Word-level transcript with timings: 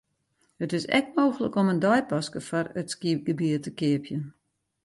It 0.63 0.71
is 0.77 0.87
ek 0.99 1.05
mooglik 1.17 1.59
om 1.61 1.71
in 1.73 1.83
deipaske 1.85 2.41
foar 2.47 2.67
it 2.81 2.91
skygebiet 2.93 3.61
te 3.63 3.71
keapjen. 3.79 4.23